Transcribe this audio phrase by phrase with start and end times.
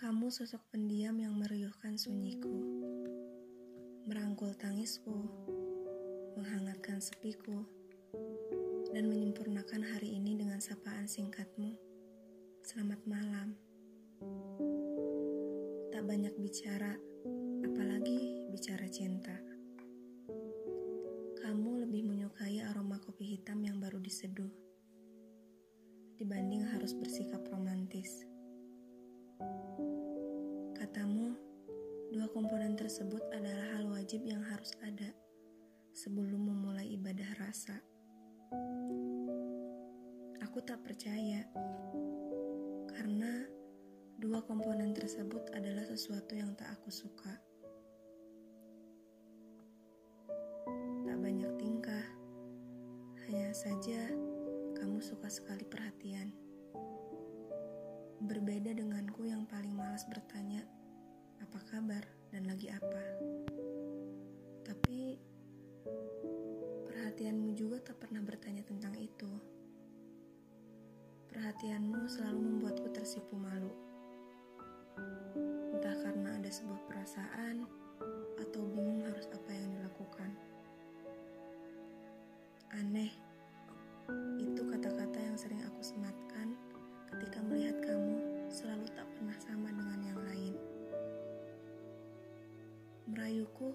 [0.00, 2.48] Kamu sosok pendiam yang meriuhkan sunyiku,
[4.08, 5.12] merangkul tangisku,
[6.40, 7.68] menghangatkan sepiku,
[8.96, 11.76] dan menyempurnakan hari ini dengan sapaan singkatmu.
[12.64, 13.52] Selamat malam.
[15.92, 16.96] Tak banyak bicara,
[17.60, 19.36] apalagi bicara cinta.
[21.44, 24.70] Kamu lebih menyukai aroma kopi hitam yang baru diseduh
[26.16, 28.09] dibanding harus bersikap romantis.
[32.50, 35.06] Komponen tersebut adalah hal wajib yang harus ada
[35.94, 37.78] sebelum memulai ibadah rasa.
[40.42, 41.46] Aku tak percaya,
[42.90, 43.46] karena
[44.18, 47.38] dua komponen tersebut adalah sesuatu yang tak aku suka.
[51.06, 52.06] Tak banyak tingkah,
[53.30, 54.10] hanya saja
[54.74, 56.34] kamu suka sekali perhatian.
[58.26, 60.66] Berbeda denganku yang paling malas bertanya,
[61.38, 63.04] apa kabar dan lagi apa.
[64.62, 65.18] Tapi,
[66.86, 69.30] perhatianmu juga tak pernah bertanya tentang itu.
[71.30, 73.70] Perhatianmu selalu membuatku tersipu malu.
[75.74, 77.66] Entah karena ada sebuah perasaan
[78.38, 80.30] atau bingung harus apa yang dilakukan.
[82.74, 83.10] Aneh,
[93.08, 93.72] Merayuku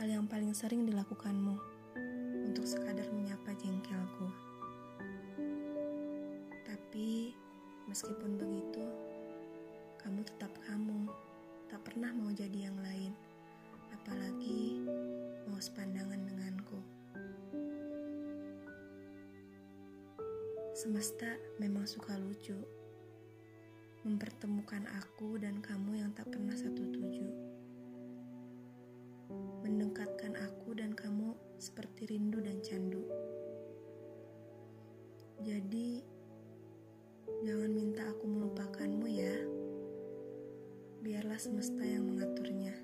[0.00, 1.56] hal yang paling sering dilakukanmu
[2.48, 4.28] untuk sekadar menyapa jengkelku.
[6.64, 7.36] Tapi
[7.90, 8.84] meskipun begitu,
[10.00, 11.10] kamu tetap kamu,
[11.68, 13.12] tak pernah mau jadi yang lain,
[13.92, 14.80] apalagi
[15.50, 16.78] mau sepandangan denganku.
[20.72, 21.28] Semesta
[21.60, 22.56] memang suka lucu,
[24.02, 27.01] mempertemukan aku dan kamu yang tak pernah satu tuju,
[31.62, 33.06] seperti rindu dan candu.
[35.46, 36.02] Jadi,
[37.46, 39.36] jangan minta aku melupakanmu ya.
[41.06, 42.74] Biarlah semesta yang mengaturnya.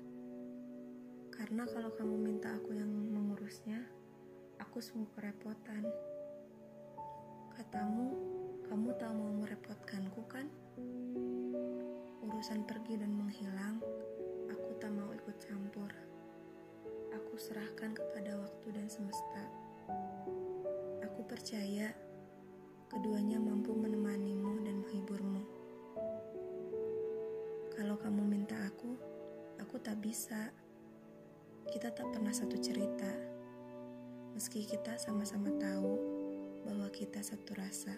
[1.27, 3.83] Karena kalau kamu minta aku yang mengurusnya,
[4.63, 5.83] aku sungguh kerepotan.
[7.59, 8.15] Katamu,
[8.63, 10.47] kamu tak mau merepotkanku kan?
[12.23, 13.83] Urusan pergi dan menghilang,
[14.47, 15.91] aku tak mau ikut campur.
[17.09, 18.38] Aku serahkan kepada
[18.69, 19.43] waktu dan semesta.
[21.01, 21.89] Aku percaya
[22.85, 25.41] keduanya mampu menemanimu dan menghiburmu.
[27.73, 28.93] Kalau kamu minta aku,
[29.57, 30.53] aku tak bisa.
[31.65, 33.09] Kita tak pernah satu cerita.
[34.37, 35.97] Meski kita sama-sama tahu
[36.69, 37.97] bahwa kita satu rasa.